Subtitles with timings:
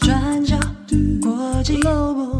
[0.00, 0.56] 转角
[1.20, 2.38] 国际 Global，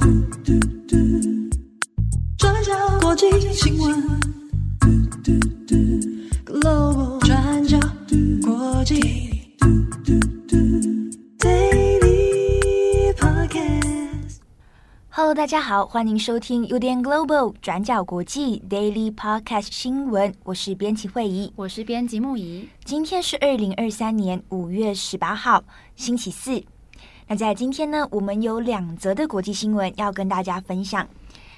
[2.39, 4.21] 转角国际新闻
[15.43, 22.68] 大家好，欢迎收听 UDN Global 转角国际 Daily Podcast 新闻，我是编辑惠仪，我是编辑木仪。
[22.84, 25.64] 今天是二零二三年五月十八号，
[25.97, 26.62] 星期四。
[27.27, 31.09] 那在今天呢，我们有两则的国际新闻要跟大家分享。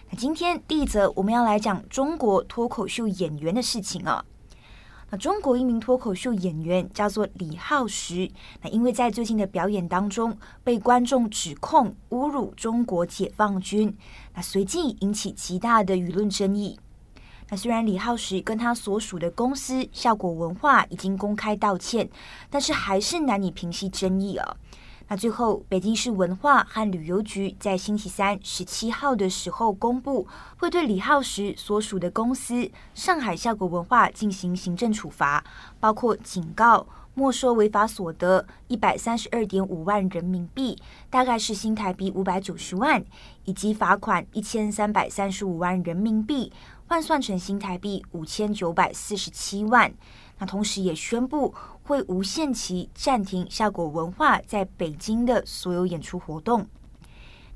[0.09, 4.25] 那今天第一则，我们要来讲中国脱口秀演员的事情啊。
[5.17, 8.31] 中国一名脱口秀演员叫做李浩石，
[8.63, 13.97] 那因为在最近的表演当中被观众指控侮辱中国解放军，
[14.35, 16.79] 那随即引起极大的舆论争议。
[17.51, 22.09] 那虽然李浩石跟他所属的公司效果文化已经公开道歉，
[22.49, 24.57] 但是还是难以平息争议啊。
[25.07, 35.45] 那最后，北京市文化和旅游局在星期三十七号的时候公布，会对李浩石所属的公司上海效果文化进行行政处罚，
[35.79, 40.79] 包括警告、没收违法所得一百三十二点五万人民币，
[41.11, 43.05] 大概是新台币五百九十万，
[43.45, 46.51] 以及罚款一千三百三十五万人民币，
[46.87, 49.93] 换算成新台币五千九百四十七万。
[50.39, 51.55] 那同时也宣布
[51.85, 56.67] 会无限期暂停效果文化在北京的所有演出活动。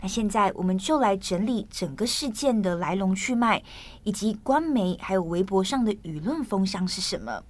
[0.01, 3.61] 那现在我们就来整理整个事件的来龙去脉，
[4.05, 7.43] 以及官媒还有微博上的舆论风向是什么。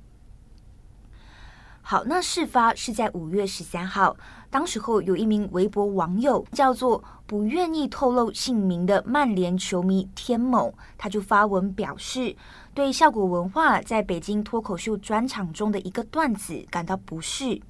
[1.82, 4.16] 好，那事发是在五月十三号，
[4.50, 12.36] 当时候有一名微博网友叫做不愿意透露姓名的曼联球迷天某，他就发文表示
[12.78, 17.60] 对效果文化在北京脱口秀专场中的一个段子感到不适。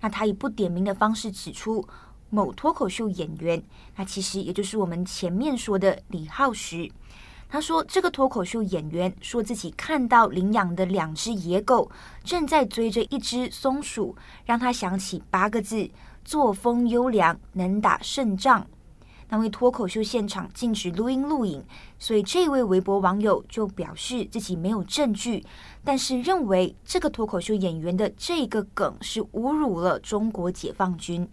[0.00, 1.82] 那他以不点名的方式指出
[2.28, 3.62] 某脱口秀演员，
[3.96, 6.86] 那其实也就是我们前面说的李浩石。
[7.48, 11.90] 他说：“这个脱口秀演员说自己看到领养的两只野狗
[12.22, 15.88] 正在追着一只松鼠，让他想起八个字：
[16.22, 18.66] 作风优良，能打胜仗。”
[19.30, 21.64] 那位脱口秀现场禁止录音录影，
[21.98, 25.46] 所以这位微博网友就表示自己没有证据，
[25.84, 31.28] 但是认为这个脱口秀演员的这个梗是侮辱了中国解放军。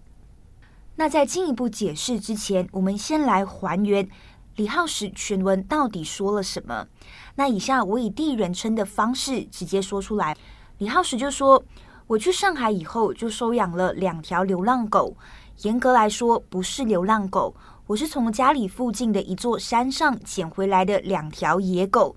[0.95, 4.07] 那在进一步解释之前，我们先来还原。
[4.55, 6.87] 李浩石全文到底说了什么？
[7.35, 10.35] 那以下我以第一人称的方式直接说出来。
[10.79, 11.63] 李浩石就说
[12.07, 15.15] ：“我去上海以后就收养了两条流浪狗，
[15.61, 17.55] 严格来说不是流浪狗，
[17.87, 22.13] 我是从家里附近的一座山上捡回来的两条野狗，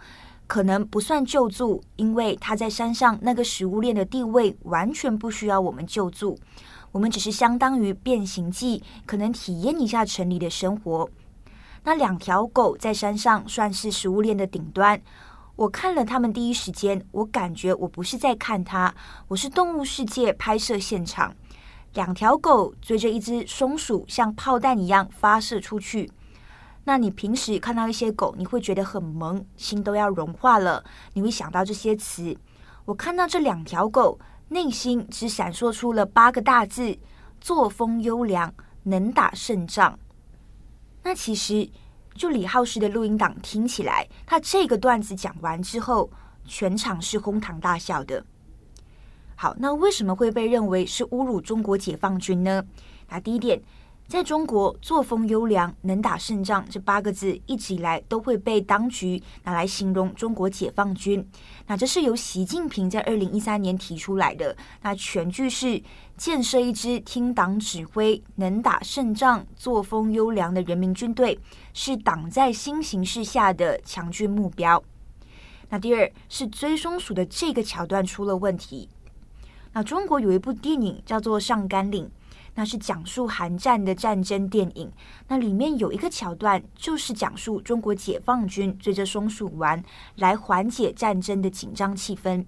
[0.49, 6.37] 可能不算救助，因为它在山上那个食物链的地位完全不需要我们救助，
[6.91, 11.09] 我们只是相当于变形计，可能体验一下城里的生活。”
[11.85, 15.01] 那两条狗在山上算是食物链的顶端。
[15.55, 18.93] 我看了他们第一时间，我感觉我不是在看它，
[19.29, 21.33] 我是动物世界拍摄现场。
[21.95, 26.11] 两条狗追着一只松鼠，像炮弹一样发射出去。
[26.85, 30.85] 那你平时看到一些狗，你会觉得很萌，心都要融化了。
[31.15, 32.37] 你会想到这些词。
[32.85, 34.19] 我看到这两条狗，
[34.49, 36.97] 内心只闪烁出了八个大字：
[37.41, 38.53] 作风优良，
[38.85, 39.99] 能打胜仗。
[41.03, 41.69] 那其实，
[42.15, 46.11] 就李浩石的录音档听起来，他这个段子讲完之后，
[46.45, 48.25] 全场是哄堂大笑的。
[49.43, 52.63] 好，那为什么会被认为是侮辱中国解放军呢？
[53.09, 53.59] 那第一点。
[54.07, 61.27] 在中国，作风优良、能打胜仗这八个字一直以来都会被当局拿来形容中国解放军。
[61.67, 64.55] 那这是由习近平在二零一三年提出来的。
[64.83, 65.83] 那全句是
[66.19, 71.39] 建设一支听党指挥、能打胜仗、作风优良的人民军队，
[71.73, 74.83] 是党在新形势下的强军目标。
[75.71, 78.87] 那第二是追松鼠的这个桥段出了问题。
[79.73, 82.05] 那中国有一部电影叫做《上甘岭》。
[82.57, 84.91] 那是讲述韩战的战争电影，
[85.29, 89.81] 那里面有一个桥段，就是讲述中国解放军追着松鼠玩，
[90.17, 92.45] 来缓解战争的紧张气氛。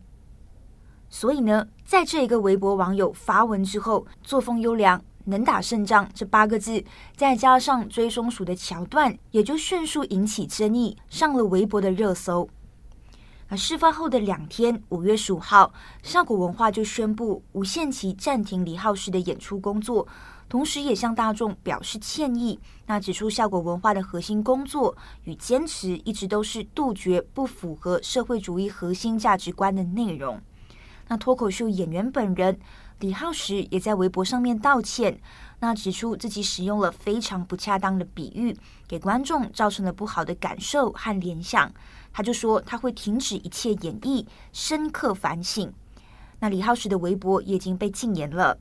[1.09, 6.83] 所以呢，在这一个微博网友发文之后，作风优良、能打胜仗这八个字，
[7.17, 12.49] 再加上追松鼠的桥段，也就迅速引起争议，上了微博的热搜。
[13.53, 20.09] 而事发后的两天，五月十五号，效果文化就宣布无限期暂停李浩石的演出工作，
[20.49, 22.59] 同时也向大众表示歉意。
[22.87, 30.41] 那指出，效果文化的核心工作与坚持一直都是杜绝不符合社会主义核心价值观的内容。
[31.09, 32.59] 那脱口秀演员本人
[33.01, 35.21] 李浩石也在微博上面道歉，
[35.63, 38.53] 那指出自己使用了非常不恰当的比喻，
[38.89, 41.73] 给观众造成了不好的感受和联想。
[42.13, 45.73] 他就说他会停止一切演绎，深刻反省。
[46.41, 48.59] 那李浩石的微博也已经被禁言了。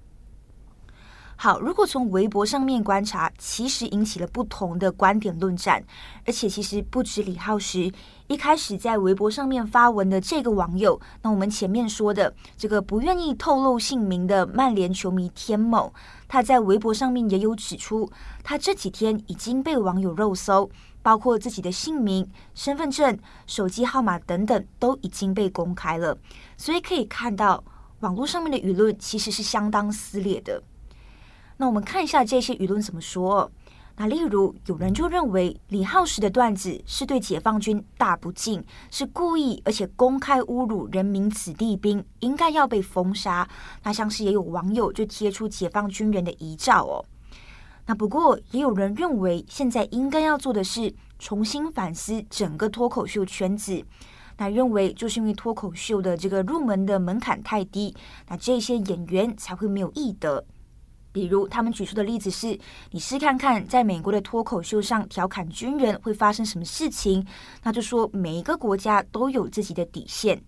[1.44, 5.84] 好，如果从微博上面观察，其实引起了不同的观点论战，
[6.24, 7.92] 而且其实不止李浩石，
[8.28, 15.92] 一开始在微博上面发文的这个网友，那我们前面说的这个不愿意透露姓名的曼联球迷天某，
[16.28, 18.08] 他在微博上面也有指出，
[18.44, 20.70] 他这几天已经被网友肉搜，
[21.02, 23.18] 包括自己的姓名、身份证、
[23.48, 26.16] 手机号码等等都已经被公开了，
[26.56, 27.64] 所以可以看到
[28.02, 30.62] 网络上面的舆论其实是相当撕裂的。
[31.62, 33.52] 那我们看一下这些舆论怎么说。
[33.96, 43.48] 那例如，有人就认为李浩石的段子是对解放军大不敬，是故意而且公开侮辱人民子弟兵，应该要被封杀。
[43.84, 47.06] 那像是也有网友就贴出解放军人的遗照哦。
[47.86, 53.86] 那不过也有人认为，现在应该要做的是重新反思整个脱口秀圈子。
[54.38, 57.96] 那认为就是因为脱口秀的这个入门的门槛太低，
[58.28, 60.44] 那这些演员才会没有艺德。
[61.14, 62.58] 比如，他们举出的例子是：
[62.92, 67.26] 你试看看，在美国的脱口秀上调侃军人会发生什么事情？
[67.64, 70.42] 那就说每一个国家都有自己的底线。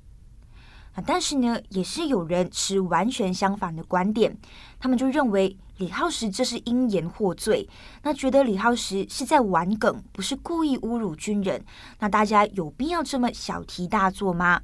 [0.94, 4.38] 啊，但是呢，也是有人持完全相反的观点，
[4.80, 7.68] 他们就认为李浩石这是因言获罪，
[8.04, 11.66] 那觉得李浩石是在玩梗，不是故意侮辱军人。
[12.00, 14.62] 那大家有必要这么小题大做吗？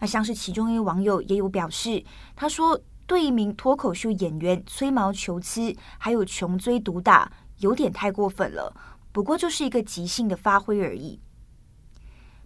[0.00, 2.02] 那像是其中一位网友也有表示，
[2.34, 2.80] 他说。
[3.08, 8.72] 对一名脱口秀演员吹毛求疵，还有穷追毒打，有点太过分了。
[9.12, 11.18] 不过就是一个即兴的发挥而已。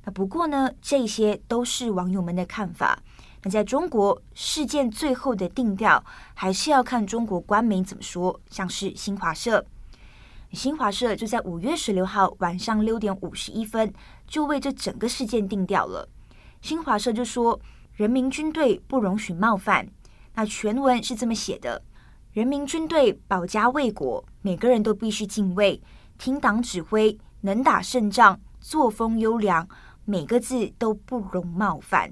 [0.04, 3.02] 那不过呢，这些都是网友们的看法。
[3.42, 8.40] 那在中国，事件最后的定调还是要看中国官媒怎么说。
[8.48, 9.66] 像是新华社，
[10.52, 13.92] 新华社就在五月十六号晚上六点五十一分
[14.28, 16.08] 就为这整个事件定调了。
[16.60, 17.60] 新华社就说
[17.94, 19.88] ：“人民军队不容许冒犯。”
[20.34, 21.82] 那全文是这么写的：
[22.32, 25.82] 人民军队保家卫国，每个人都必须敬畏，
[26.16, 29.68] 听党指挥，能打胜仗，作风优良，
[30.06, 32.10] 每个字都不容冒犯。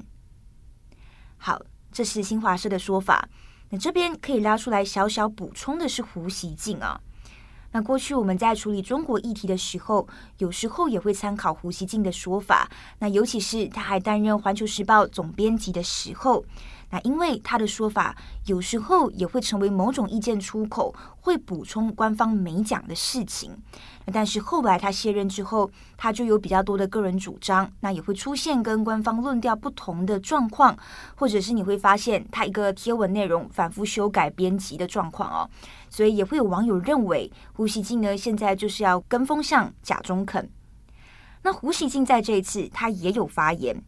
[1.39, 3.27] 好，这是新华社的说法。
[3.71, 7.01] 那这边可以拉出来小小补充的是胡锡进啊。
[7.73, 10.07] 那过去我们在处理中国议题的时候，
[10.39, 12.69] 有时候也会参考胡锡进的说法。
[12.99, 16.45] 那尤其是他还担任《环球时报》总编辑的时候。
[16.91, 18.17] 那因为他的说法
[18.47, 23.57] 有时候也会成为某种意见出口，会补充官方没讲的事情。
[24.13, 30.77] 但是后来他卸任之后，他就有比较多的个人主张，那也会出现跟官方论调不同的状况，
[31.15, 35.49] 或者是你会发现他一个贴文内容反复修改编辑的状况哦。
[35.89, 40.51] 所以也会有网友认为胡锡进呢现在就是要跟风向假中肯。
[41.43, 43.81] 那胡锡进在这一次他也有发言。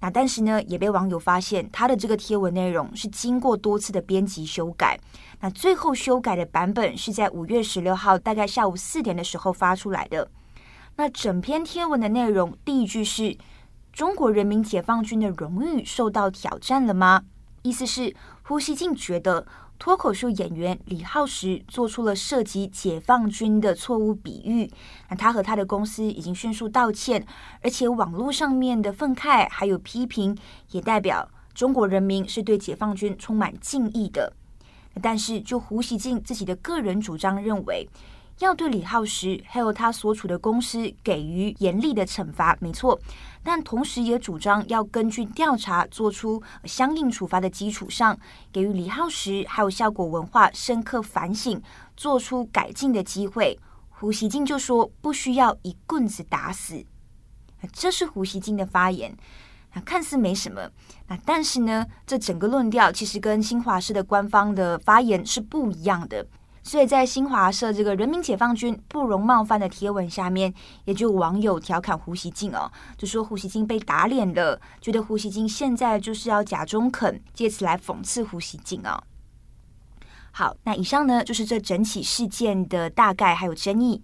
[0.00, 4.98] 那但是呢，也被网友发现他的这个贴文内容是经过多次的编辑修改。
[5.40, 10.30] 那最后修改的版本是在五月十六号大概下午四点的时候发出来的。
[10.96, 13.36] 那整篇贴文的内容第一句是
[13.92, 17.22] “中国人民解放军的荣誉受到挑战了吗？”
[17.62, 19.46] 意思是胡锡进觉得。
[19.80, 24.70] 脱口秀演员李浩石做出了涉及解放军的错误比喻，
[25.08, 27.26] 那他和他的公司已经迅速道歉，
[27.62, 30.36] 而且网络上面的愤慨还有批评，
[30.72, 34.30] 也代表中国人民是对解放军充满敬意的。
[35.00, 37.88] 但是，就胡锡进自己的个人主张认为，
[38.40, 43.00] 要对李浩石还有他所处的公司给予严厉的惩罚，没错。
[43.42, 48.18] 但同时也主张要根据调查做出相应处罚的基础上，
[48.52, 51.60] 给予李浩石还有效果文化深刻反省，
[51.96, 53.58] 做出改进的机会。
[53.88, 56.84] 胡锡进就说不需要一棍子打死，
[57.72, 59.16] 这是胡锡进的发言。
[59.74, 60.68] 那看似没什么，
[61.06, 66.26] 那但是呢，这整个论调其实跟新华社的官方的发言是不一样的。
[66.62, 70.52] 所以在新华社这个“人民解放军不容冒犯”的贴文下面，
[70.84, 79.02] 也就有网友调侃胡锡进哦，就说胡锡进被打脸了，觉得胡锡进现在就是要假中肯，借此来讽刺胡锡进哦。
[80.32, 84.02] 好，那以上呢就是这整起事件的大概还有争议。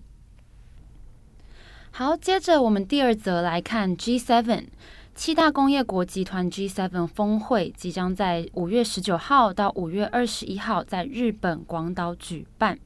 [1.92, 4.66] 好，接着我们第二则来看 G7。
[5.16, 12.78] 七大工业国集团 G7 峰会即将在五月十九号到五月二十一号在日本广岛举办。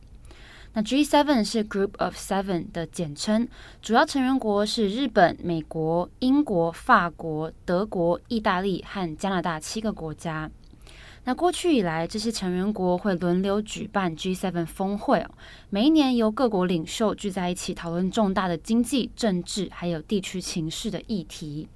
[0.73, 3.49] 那 G7 是 Group of Seven 的简称，
[3.83, 10.49] 主要成员国是日本、美国、英国、法国、德国、意大利和加拿大七个国家。
[11.25, 15.27] 那过去以来，这些成员国会轮流举办 G7 峰会，
[15.69, 21.69] 每一年由各国领袖聚在一起讨论重大的经济、政治还有地区情势的议题。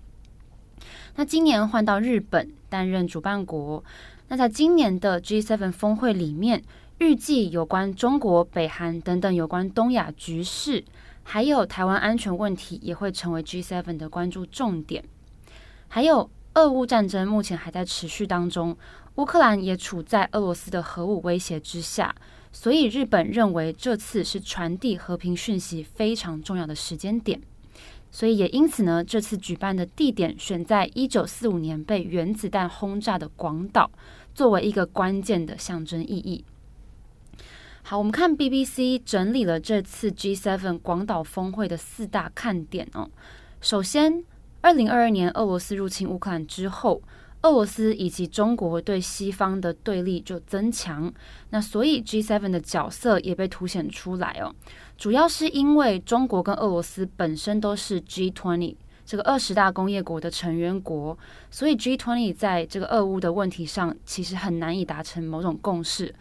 [1.16, 3.82] 那今年换到日本担任主办国，
[4.28, 6.62] 那在今年的 G7 峰会里面，
[6.98, 10.84] 预计有关中国、北韩等等有关东亚局势，
[11.22, 15.04] 还有台湾安全问题，也会成为 G7 的关注重点。
[15.88, 18.76] 还有俄乌战争目前还在持续当中。
[19.16, 22.12] 乌克兰也处在俄罗斯的核武威胁之下，
[22.50, 27.40] 所以日本认为这次是传递和平讯息非常重要的时间点，
[28.14, 33.90] 所以也因此呢，这次举办的地点选在一九四五年被原子弹轰炸的广岛，
[34.32, 36.44] 作为一个关键的象征意义。
[37.82, 43.10] 好，我们看 BBC 整理了这次 G7 广岛峰会的四大看点哦。
[43.60, 44.22] 首先，
[44.60, 47.02] 二零二二年俄罗斯入侵乌克兰之后。
[47.42, 51.12] 俄罗斯以及中国对西方的对立就增强，
[51.50, 54.50] 那所以 G7 的角色也被凸显出来哦。
[54.96, 61.18] 主要是因为中国跟俄罗斯本身都是 G20 这个二十大工业国的成员国，
[61.50, 66.14] 所以 G20 在这个俄乌的问题上其实很难以达成某种共识。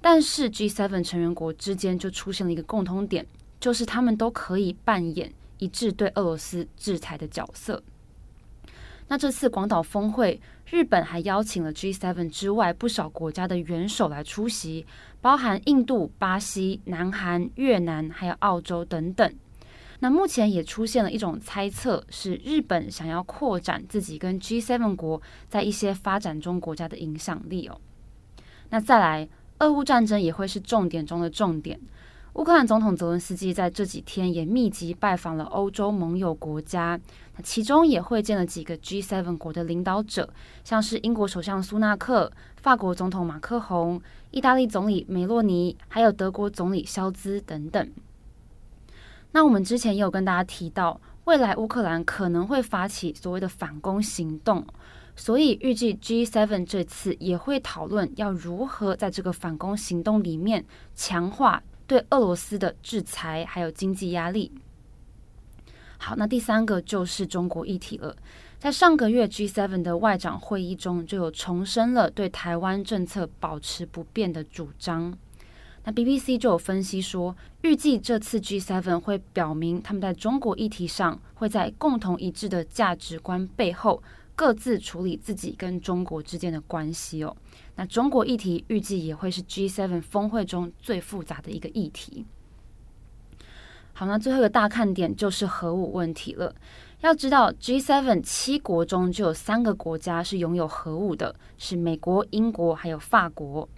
[0.00, 3.26] 但是 G7 成员国之间就出现了一个共通点，
[3.60, 7.82] 就是他们都可以扮演一致对俄罗斯制裁的角色。
[9.08, 14.86] 那这次广岛峰会，日本还邀请了 G7 之外不少国家的元首来出席，
[15.22, 19.32] 包含印度、巴西、南韩、越南，还有澳洲等等。
[20.00, 27.80] 那目前也出现了一种猜测，是日本想要扩展自己跟 G7 国在一些发展中国家的影响力哦。
[28.70, 29.28] 那再来，
[29.60, 31.78] 俄乌战争也会是重点中的重点。
[32.34, 36.98] 乌克兰总统泽伦斯基在这几天也密集拜访了欧洲盟友国家，
[37.36, 40.32] 那其中也会见了几个 G7 国的领导者，
[40.64, 47.92] 像是英国首相苏纳克、法国总统马克宏、意大利总理梅洛尼，还有德国总理肖兹等等。
[49.32, 54.66] 那我们之前也有跟大家提到，未来乌克兰可能会发起所谓的反攻行动，
[55.14, 61.62] 所以预计 G7 这次也会讨论要如何在这个反攻行动里面强化。
[61.92, 64.50] 对俄罗斯的制裁还有经济压力。
[65.98, 68.16] 好，那第三个就是中国议题了。
[68.58, 75.12] 在上个月 G7 的外长会议中，就有重申了对台湾政策保持不变的主张。
[75.84, 84.02] 那 BBC 就有分析说，预计这次 G7 会表明他们在中国议题上会在共同一致的价值观背后。
[84.34, 87.36] 各自处理自己跟中国之间的关系哦。
[87.74, 92.26] 那中国议题预计也会是 G7 峰会中最复杂的一个议题。
[93.94, 96.54] 好，那最后一个大看点就是核武问题了。
[97.00, 103.68] 要知道，G7 七国中就有三个国家是拥有核武的，是美国、英国还有法国。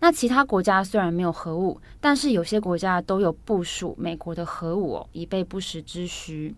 [0.00, 6.54] 那其他国家虽然没有核武，但是有些国家都有部署美国的核武哦，以备不时之需。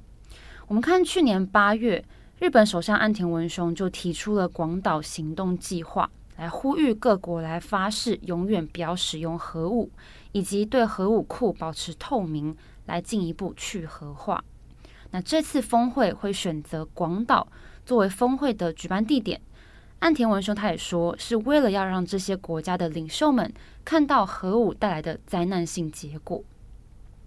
[0.67, 2.03] 我们看去年八月。
[2.40, 9.90] 日本首相岸田文雄就提出了广岛行动计划，来呼吁各国来发誓永远不要使用核武，
[10.30, 14.45] 以及对核武库保持透明，来进一步去核化。
[15.11, 17.49] 那这次峰会会选择广岛
[17.85, 19.40] 作为峰会的举办地点，
[19.99, 23.52] 岸田文雄他也说是为了要让这些国家的领袖们
[23.85, 26.45] 看到核武带来的灾难性结果。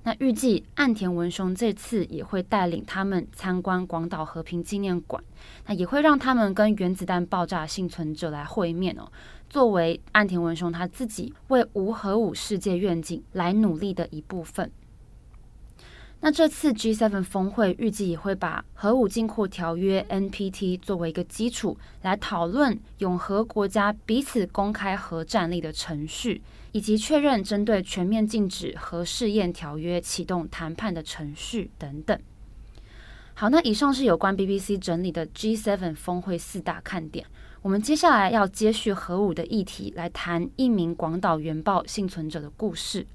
[0.04, 5.24] 那预计岸田文雄这次也会带领他们参观广岛和平纪念馆，
[5.68, 9.12] 那也会让他们跟原子弹爆炸幸存者来会面哦，
[9.48, 14.72] 作为岸田文雄他自己为无核武世界愿景来努力的一部分。
[16.24, 26.42] 那这次 G7 峰会预计也会把核武禁扩条约 NPT 作为一个基础，来讨论永和国家彼此公开核战力的程序。
[26.72, 32.20] 以及确认针对全面禁止核试验条约启动谈判的程序等等。
[33.34, 37.26] 好，那以上是有关 BBC 整理的 G7 峰会四大看点。
[37.62, 43.06] 我们接下来要接续核武的议题，来谈一名广岛原爆幸存者的故事。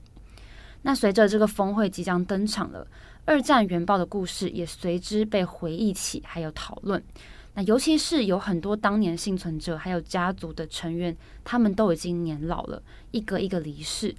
[0.83, 2.87] 那随着这个峰会即将登场了，
[3.25, 7.03] 二战原爆的故事也随之被回忆起，还有讨论。
[7.57, 12.83] 那尤其是有很多当年幸存者，还有家族的成员，他们都已经年老了，
[13.13, 14.15] 一个一个离世。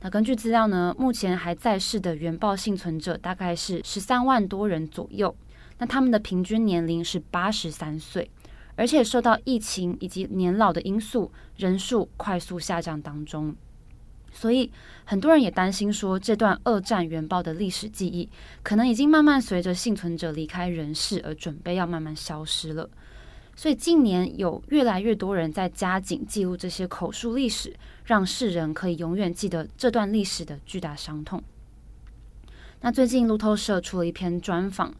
[0.00, 5.34] 那根据资料呢，目前还在世的原爆幸存者大概是十三万多人左右。
[5.78, 8.30] 那他们的平均年龄是八十三岁，
[8.76, 13.56] 而且受到疫情以及年老的因素，人数快速下降当中。
[14.36, 14.68] 所以
[15.04, 18.28] 很多人也担心说，这段二战原爆的历史记忆，
[18.64, 22.90] 可能已经慢慢随着幸存者离开人世而准备要慢慢消失了。
[23.54, 27.72] 所以近年有越来越多人在加紧记录这些口述历史，
[28.04, 31.40] 让世人可以永远记得这段历史的巨大伤痛。
[32.80, 34.92] 那最近路透社出了一篇专访，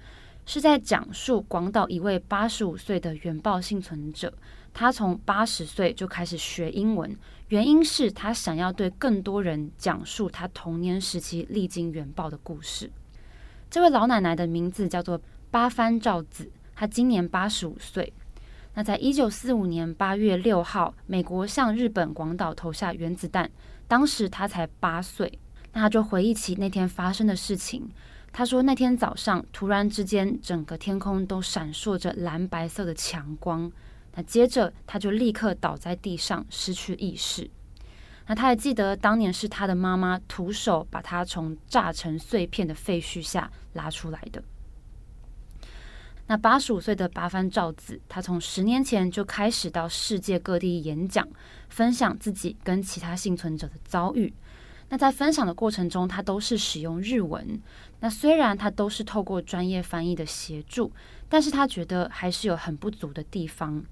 [0.46, 4.32] 是在讲述广岛一位八十五岁的原爆幸存者，
[4.74, 7.16] 他从八十岁就开始学英文，
[7.48, 12.90] 原因是他想要对更多人讲述他童年时期历经原爆的故事。
[13.70, 18.12] 这位老奶奶的名字叫做八幡照子，她今年八十五岁。
[18.74, 23.48] 那在一九四五年八月六号，美国向日本广岛投下原子弹，
[23.86, 25.38] 当时她才八岁。
[25.72, 27.88] 那她就回忆起那天发生的事情。
[28.32, 33.70] 他说，那天早上突然之间，整个天空都闪烁着蓝白色的强光。
[34.14, 37.50] 那接着他就立刻倒在地上，失去意识。
[38.26, 44.42] 那他还记得当年是他的妈妈徒手把他从炸成碎片的废墟下拉出来的。
[46.26, 51.28] 那八十五岁的八幡照子，他从十年前就开始到世界各地演讲，
[51.68, 54.32] 分享自己跟其他幸存者的遭遇。
[54.88, 57.60] 那在分享的过程中，他都是使用日文。
[58.00, 60.90] 那虽然他都是透过专业翻译的协助，
[61.28, 63.84] 但是他觉得还是有很不足的地方。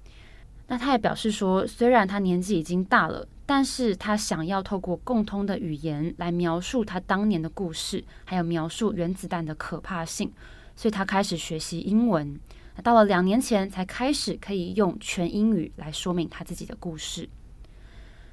[0.73, 10.33] 那他也表示说，虽然他年纪已经大了，但是他想要透过共通的语言来描述他当年的故事，还有描述原子弹的可怕性，
[10.75, 12.39] 所以他开始学习英文。
[12.83, 17.29] 到了两年前，才开始可以用全英语来说明他自己的故事。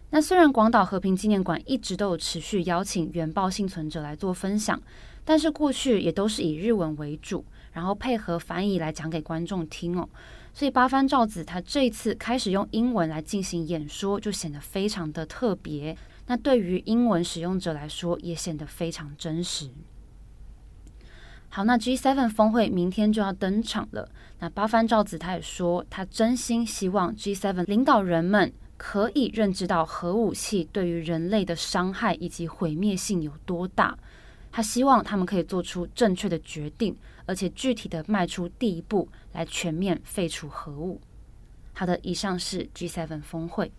[0.08, 4.80] 那虽然广岛和平纪念馆一直都有持续邀请原爆幸存者来做分享，
[5.26, 7.44] 但是过去也都是以日文为主，
[7.74, 10.08] 然后配合翻译来讲给观众听哦。
[10.52, 15.96] 所以八幡照子他这次开始用英文来进行演说，就显得非常的特别。
[16.26, 19.70] 那对于英文使用者来说，也显得非常真实。
[21.48, 24.08] 好，那 G7 峰会明天就要登场了。
[24.38, 28.52] 那八幡照子他也说，他真心希望 G7 领导人们。
[28.82, 33.94] 可以认知到核武器对于人类的伤害以及毁灭性有多大。
[34.50, 36.96] 他希望他们可以做出正确的决定，
[37.30, 41.00] 而且具体的迈出第一步，来全面废除核武。
[41.72, 43.70] 好的，以上是 G7 峰会。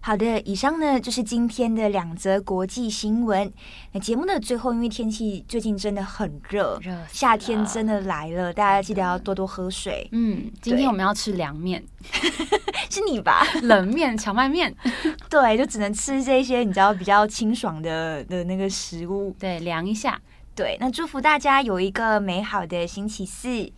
[0.00, 3.50] 好的，以上呢就是今天的两则国际新闻。
[3.92, 10.06] 那节目的最后，因为天气最近真的很热，热夏天真的来了，大家记得要多多喝水。
[10.12, 11.82] 嗯，今天我们要吃凉面，
[12.90, 13.42] 是你吧？
[13.62, 14.74] 冷面、荞麦面，
[15.30, 20.20] 对，就只能吃这些你知道比较清爽的的那个食物，对，凉一下。
[20.58, 23.70] 对，那祝福大家有一个美好的星期四，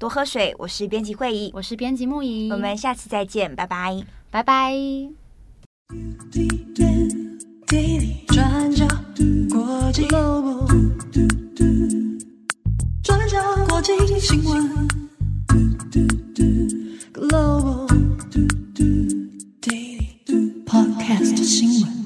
[0.00, 0.52] 多喝水。
[0.58, 4.74] 我是编辑会议，我是编辑木仪，我们下次再见，拜拜，拜拜。
[8.26, 8.84] 转角
[9.48, 10.08] 国际
[13.00, 14.88] 转角国际新闻
[17.12, 17.86] Global
[19.62, 22.03] Daily Podcast 新闻。